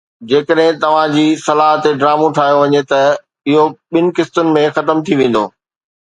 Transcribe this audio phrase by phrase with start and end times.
[0.29, 3.01] جيڪڏهن توهان جي صلاح تي ڊرامو ٺاهيو وڃي ته
[3.49, 3.65] اهو
[3.97, 5.43] ٻن قسطن ۾ ختم ٿي ويندو